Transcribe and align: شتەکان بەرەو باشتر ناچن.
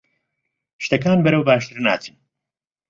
شتەکان 0.83 1.17
بەرەو 1.23 1.43
باشتر 1.49 1.77
ناچن. 1.85 2.15